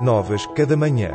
novas 0.00 0.44
cada 0.48 0.76
manhã. 0.76 1.10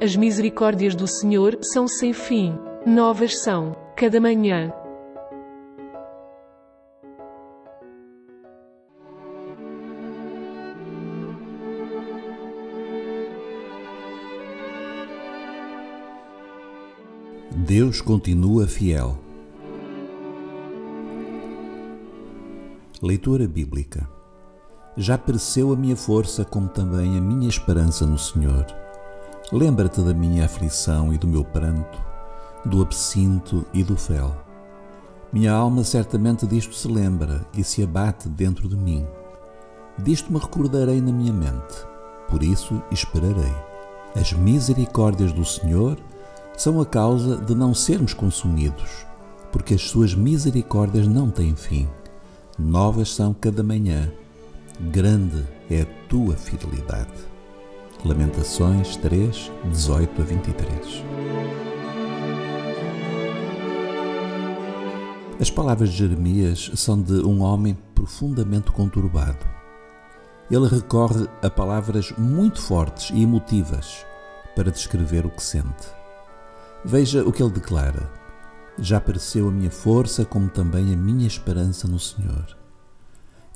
As 0.00 0.14
misericórdias 0.14 0.94
do 0.94 1.08
Senhor 1.08 1.58
são 1.60 1.88
sem 1.88 2.12
fim, 2.12 2.56
novas 2.86 3.40
são, 3.40 3.76
cada 3.96 4.20
manhã. 4.20 4.72
Deus 17.50 18.00
continua 18.00 18.68
fiel. 18.68 19.18
Leitura 23.02 23.46
bíblica. 23.48 24.17
Já 25.00 25.16
pereceu 25.16 25.72
a 25.72 25.76
minha 25.76 25.94
força, 25.94 26.44
como 26.44 26.66
também 26.66 27.16
a 27.16 27.20
minha 27.20 27.48
esperança 27.48 28.04
no 28.04 28.18
Senhor. 28.18 28.66
Lembra-te 29.52 30.02
da 30.02 30.12
minha 30.12 30.44
aflição 30.44 31.14
e 31.14 31.16
do 31.16 31.28
meu 31.28 31.44
pranto, 31.44 32.02
do 32.64 32.82
absinto 32.82 33.64
e 33.72 33.84
do 33.84 33.96
fel. 33.96 34.34
Minha 35.32 35.52
alma 35.52 35.84
certamente 35.84 36.48
disto 36.48 36.74
se 36.74 36.88
lembra 36.88 37.46
e 37.56 37.62
se 37.62 37.80
abate 37.80 38.28
dentro 38.28 38.68
de 38.68 38.76
mim. 38.76 39.06
Disto 40.02 40.32
me 40.32 40.38
recordarei 40.40 41.00
na 41.00 41.12
minha 41.12 41.32
mente, 41.32 41.86
por 42.28 42.42
isso 42.42 42.82
esperarei. 42.90 43.54
As 44.16 44.32
misericórdias 44.32 45.32
do 45.32 45.44
Senhor 45.44 45.96
são 46.56 46.80
a 46.80 46.84
causa 46.84 47.36
de 47.36 47.54
não 47.54 47.72
sermos 47.72 48.14
consumidos, 48.14 49.06
porque 49.52 49.74
as 49.74 49.82
suas 49.82 50.12
misericórdias 50.12 51.06
não 51.06 51.30
têm 51.30 51.54
fim. 51.54 51.88
Novas 52.58 53.14
são 53.14 53.32
cada 53.32 53.62
manhã. 53.62 54.10
Grande 54.80 55.44
é 55.68 55.80
a 55.80 55.86
tua 56.08 56.36
fidelidade. 56.36 57.10
Lamentações 58.04 58.94
3, 58.98 59.50
18 59.72 60.22
a 60.22 60.24
23. 60.24 61.04
As 65.40 65.50
palavras 65.50 65.90
de 65.90 65.96
Jeremias 65.96 66.70
são 66.76 67.02
de 67.02 67.14
um 67.14 67.42
homem 67.42 67.76
profundamente 67.92 68.70
conturbado. 68.70 69.44
Ele 70.48 70.68
recorre 70.68 71.26
a 71.42 71.50
palavras 71.50 72.12
muito 72.16 72.62
fortes 72.62 73.10
e 73.10 73.20
emotivas 73.20 74.06
para 74.54 74.70
descrever 74.70 75.26
o 75.26 75.30
que 75.30 75.42
sente. 75.42 75.88
Veja 76.84 77.24
o 77.24 77.32
que 77.32 77.42
ele 77.42 77.50
declara: 77.50 78.08
Já 78.78 78.98
apareceu 78.98 79.48
a 79.48 79.50
minha 79.50 79.72
força, 79.72 80.24
como 80.24 80.48
também 80.48 80.94
a 80.94 80.96
minha 80.96 81.26
esperança 81.26 81.88
no 81.88 81.98
Senhor. 81.98 82.56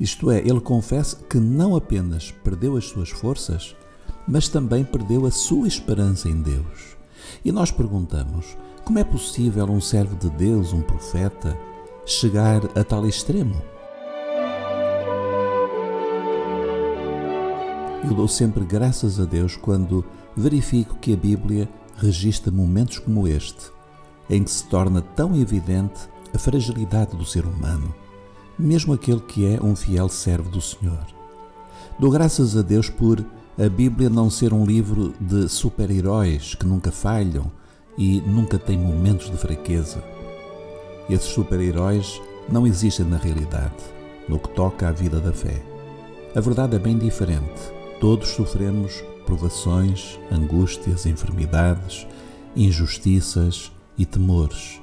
Isto 0.00 0.30
é, 0.30 0.38
ele 0.38 0.60
confessa 0.60 1.16
que 1.28 1.38
não 1.38 1.76
apenas 1.76 2.30
perdeu 2.42 2.76
as 2.76 2.86
suas 2.86 3.10
forças, 3.10 3.76
mas 4.26 4.48
também 4.48 4.84
perdeu 4.84 5.26
a 5.26 5.30
sua 5.30 5.68
esperança 5.68 6.28
em 6.28 6.40
Deus. 6.40 6.96
E 7.44 7.52
nós 7.52 7.70
perguntamos: 7.70 8.56
como 8.84 8.98
é 8.98 9.04
possível 9.04 9.66
um 9.66 9.80
servo 9.80 10.16
de 10.16 10.28
Deus, 10.30 10.72
um 10.72 10.82
profeta, 10.82 11.56
chegar 12.04 12.62
a 12.76 12.82
tal 12.82 13.06
extremo? 13.06 13.62
Eu 18.04 18.14
dou 18.14 18.26
sempre 18.26 18.64
graças 18.64 19.20
a 19.20 19.24
Deus 19.24 19.54
quando 19.54 20.04
verifico 20.36 20.96
que 20.96 21.12
a 21.12 21.16
Bíblia 21.16 21.68
registra 21.96 22.50
momentos 22.50 22.98
como 22.98 23.28
este, 23.28 23.70
em 24.28 24.42
que 24.42 24.50
se 24.50 24.64
torna 24.64 25.00
tão 25.00 25.36
evidente 25.36 26.08
a 26.34 26.38
fragilidade 26.38 27.16
do 27.16 27.24
ser 27.24 27.46
humano, 27.46 27.94
mesmo 28.62 28.94
aquele 28.94 29.20
que 29.20 29.44
é 29.46 29.60
um 29.60 29.74
fiel 29.74 30.08
servo 30.08 30.48
do 30.48 30.60
Senhor. 30.60 31.06
Dou 31.98 32.10
graças 32.10 32.56
a 32.56 32.62
Deus 32.62 32.88
por 32.88 33.24
a 33.58 33.68
Bíblia 33.68 34.08
não 34.08 34.30
ser 34.30 34.54
um 34.54 34.64
livro 34.64 35.12
de 35.20 35.48
super-heróis 35.48 36.54
que 36.54 36.64
nunca 36.64 36.90
falham 36.90 37.50
e 37.98 38.20
nunca 38.22 38.58
têm 38.58 38.78
momentos 38.78 39.30
de 39.30 39.36
fraqueza. 39.36 40.02
Esses 41.10 41.28
super-heróis 41.28 42.20
não 42.48 42.66
existem 42.66 43.04
na 43.04 43.18
realidade, 43.18 43.76
no 44.28 44.38
que 44.38 44.48
toca 44.50 44.88
à 44.88 44.92
vida 44.92 45.20
da 45.20 45.32
fé. 45.32 45.62
A 46.34 46.40
verdade 46.40 46.76
é 46.76 46.78
bem 46.78 46.96
diferente. 46.96 47.60
Todos 48.00 48.28
sofremos 48.30 49.04
provações, 49.26 50.18
angústias, 50.30 51.04
enfermidades, 51.04 52.06
injustiças 52.56 53.70
e 53.98 54.06
temores. 54.06 54.80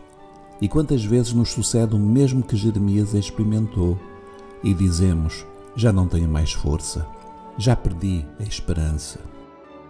E 0.61 0.67
quantas 0.67 1.03
vezes 1.03 1.33
nos 1.33 1.49
sucede 1.51 1.95
o 1.95 1.99
mesmo 1.99 2.43
que 2.43 2.57
Jeremias 2.57 3.13
experimentou 3.13 3.97
e 4.63 4.73
dizemos: 4.73 5.45
Já 5.75 5.91
não 5.91 6.07
tenho 6.07 6.27
mais 6.27 6.51
força, 6.51 7.07
já 7.57 7.75
perdi 7.75 8.25
a 8.39 8.43
esperança. 8.43 9.19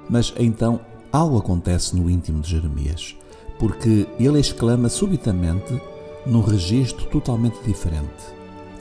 Mas 0.10 0.34
então 0.38 0.80
algo 1.12 1.38
acontece 1.38 1.96
no 1.96 2.10
íntimo 2.10 2.42
de 2.42 2.52
Jeremias, 2.52 3.16
porque 3.58 4.08
ele 4.20 4.40
exclama 4.40 4.90
subitamente 4.90 5.82
num 6.26 6.42
registro 6.42 7.06
totalmente 7.08 7.60
diferente: 7.64 8.26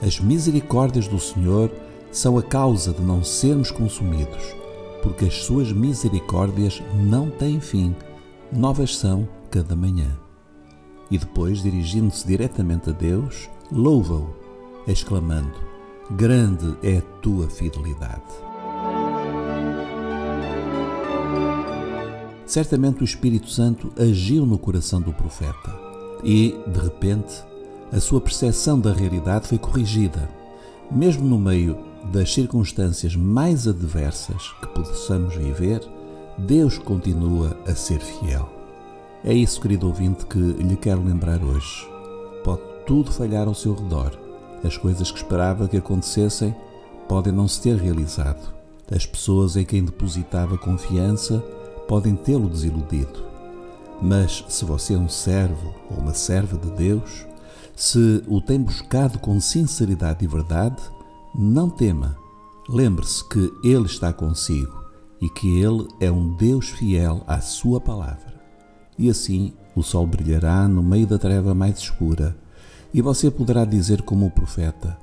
As 0.01 0.19
misericórdias 0.19 1.07
do 1.07 1.19
Senhor 1.19 1.71
são 2.11 2.37
a 2.37 2.43
causa 2.43 2.93
de 2.93 3.01
não 3.01 3.23
sermos 3.23 3.71
consumidos 3.71 4.59
porque 5.01 5.25
as 5.25 5.43
suas 5.43 5.71
misericórdias 5.71 6.81
não 6.93 7.29
têm 7.29 7.59
fim, 7.59 7.95
novas 8.51 8.97
são 8.97 9.27
cada 9.49 9.75
manhã. 9.75 10.17
E 11.11 11.17
depois, 11.17 11.61
dirigindo-se 11.61 12.25
diretamente 12.25 12.89
a 12.89 12.93
Deus, 12.93 13.49
louva-o, 13.71 14.35
exclamando: 14.87 15.55
Grande 16.11 16.75
é 16.83 16.97
a 16.97 17.01
tua 17.21 17.49
fidelidade. 17.49 18.23
Certamente 22.45 23.01
o 23.01 23.05
Espírito 23.05 23.47
Santo 23.49 23.91
agiu 23.95 24.43
no 24.45 24.57
coração 24.57 24.99
do 24.99 25.13
profeta 25.13 25.71
e, 26.23 26.59
de 26.65 26.79
repente, 26.79 27.43
a 27.91 27.99
sua 27.99 28.19
percepção 28.19 28.79
da 28.79 28.91
realidade 28.91 29.47
foi 29.47 29.57
corrigida. 29.57 30.29
Mesmo 30.91 31.27
no 31.27 31.37
meio 31.37 31.77
das 32.11 32.33
circunstâncias 32.33 33.15
mais 33.15 33.67
adversas 33.67 34.51
que 34.61 34.67
possamos 34.69 35.35
viver, 35.35 35.81
Deus 36.39 36.77
continua 36.79 37.55
a 37.67 37.75
ser 37.75 37.99
fiel. 37.99 38.58
É 39.23 39.33
isso, 39.33 39.59
querido 39.59 39.87
ouvinte, 39.87 40.25
que 40.25 40.39
lhe 40.39 40.77
quero 40.77 41.03
lembrar 41.03 41.43
hoje. 41.43 41.85
Pode 42.43 42.61
tudo 42.87 43.11
falhar 43.11 43.47
ao 43.47 43.53
seu 43.53 43.73
redor. 43.73 44.17
As 44.63 44.77
coisas 44.77 45.11
que 45.11 45.17
esperava 45.17 45.67
que 45.67 45.77
acontecessem 45.77 46.55
podem 47.07 47.33
não 47.33 47.47
se 47.47 47.61
ter 47.61 47.75
realizado. 47.75 48.53
As 48.89 49.05
pessoas 49.05 49.57
em 49.57 49.65
quem 49.65 49.83
depositava 49.83 50.57
confiança 50.57 51.39
podem 51.87 52.15
tê-lo 52.15 52.47
desiludido. 52.47 53.25
Mas 54.01 54.45
se 54.47 54.63
você 54.63 54.93
é 54.93 54.97
um 54.97 55.09
servo 55.09 55.75
ou 55.91 55.97
uma 55.97 56.13
serva 56.13 56.57
de 56.57 56.71
Deus, 56.71 57.25
se 57.75 58.23
o 58.25 58.41
tem 58.41 58.61
buscado 58.61 59.19
com 59.19 59.39
sinceridade 59.41 60.23
e 60.23 60.27
verdade, 60.27 60.81
não 61.35 61.69
tema, 61.69 62.17
lembre-se 62.69 63.27
que 63.27 63.51
Ele 63.63 63.85
está 63.85 64.13
consigo 64.13 64.81
e 65.21 65.29
que 65.29 65.59
Ele 65.59 65.87
é 65.99 66.09
um 66.09 66.33
Deus 66.35 66.69
fiel 66.69 67.21
à 67.27 67.41
Sua 67.41 67.81
palavra. 67.81 68.38
E 68.99 69.09
assim 69.09 69.53
o 69.73 69.81
sol 69.81 70.05
brilhará 70.05 70.67
no 70.67 70.83
meio 70.83 71.07
da 71.07 71.17
treva 71.17 71.55
mais 71.55 71.77
escura, 71.77 72.35
e 72.93 73.01
você 73.01 73.31
poderá 73.31 73.63
dizer, 73.63 74.01
como 74.01 74.25
o 74.25 74.31
profeta, 74.31 74.97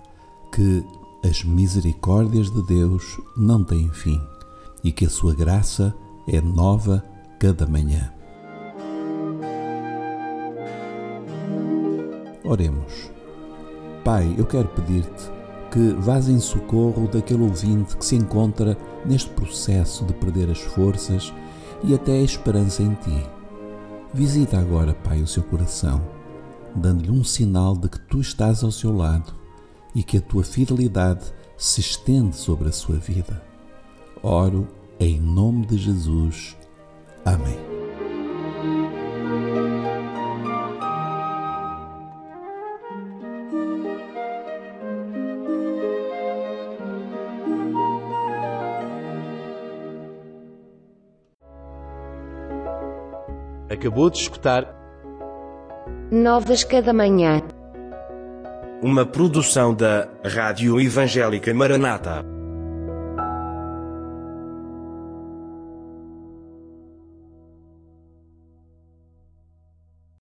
que 0.53 0.85
as 1.25 1.43
misericórdias 1.43 2.51
de 2.51 2.63
Deus 2.67 3.19
não 3.37 3.65
têm 3.65 3.89
fim 3.89 4.21
e 4.85 4.93
que 4.93 5.07
a 5.07 5.09
Sua 5.09 5.35
graça 5.35 5.95
é 6.29 6.43
nova 6.43 7.03
cada 7.39 7.67
manhã. 7.67 8.13
Oremos. 12.45 13.11
Pai, 14.05 14.35
eu 14.37 14.45
quero 14.45 14.69
pedir-te 14.69 15.31
que 15.73 15.95
vás 15.95 16.29
em 16.29 16.39
socorro 16.39 17.09
daquele 17.09 17.43
ouvinte 17.43 17.97
que 17.97 18.05
se 18.05 18.15
encontra 18.15 18.77
neste 19.07 19.31
processo 19.31 20.05
de 20.05 20.13
perder 20.13 20.51
as 20.51 20.61
forças 20.61 21.33
e 21.83 21.95
até 21.95 22.13
a 22.13 22.23
esperança 22.23 22.83
em 22.83 22.95
ti. 22.95 23.36
Visita 24.17 24.59
agora, 24.59 24.95
Pai, 24.95 25.21
o 25.21 25.27
seu 25.27 25.43
coração, 25.43 26.01
dando-lhe 26.75 27.11
um 27.11 27.23
sinal 27.23 27.77
de 27.77 27.87
que 27.87 28.01
tu 28.01 28.19
estás 28.19 28.65
ao 28.65 28.71
seu 28.73 28.91
lado 28.97 29.35
e 29.95 30.03
que 30.03 30.17
a 30.17 30.23
tua 30.23 30.43
fidelidade 30.43 31.27
se 31.55 31.83
estende 31.83 32.35
sobre 32.35 32.71
a 32.71 32.73
sua 32.73 32.97
vida. 32.97 33.43
Oro 34.23 34.67
em 34.99 35.21
nome 35.21 35.67
de 35.67 35.77
Jesus. 35.77 36.57
Amém. 37.27 37.76
Acabou 53.71 54.09
de 54.11 54.19
escutar 54.19 54.75
Novas 56.11 56.63
Cada 56.63 56.93
Manhã. 56.93 57.43
uma 58.83 59.05
produção 59.05 59.75
da 59.75 60.09
Rádio 60.25 60.81
Evangélica 60.81 61.53
Maranata. 61.53 62.36